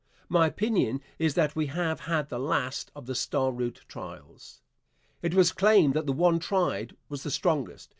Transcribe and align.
My 0.29 0.47
opinion 0.47 0.99
is 1.19 1.35
that 1.35 1.55
we 1.55 1.67
have 1.67 1.99
had 1.99 2.29
the 2.29 2.39
last 2.39 2.89
of 2.95 3.05
the 3.05 3.13
Star 3.13 3.51
Route 3.51 3.81
trials. 3.87 4.61
It 5.21 5.35
was 5.35 5.51
claimed 5.51 5.93
that 5.93 6.07
the 6.07 6.11
one 6.11 6.39
tried 6.39 6.95
was 7.07 7.21
the 7.21 7.29
strongest. 7.29 7.89